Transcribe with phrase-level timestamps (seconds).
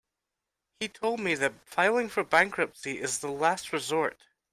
[0.79, 4.17] He told me that filing for bankruptcy is the last resort.